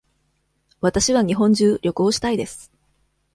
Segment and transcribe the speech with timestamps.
[0.79, 2.71] わたしは日本中旅行したいです。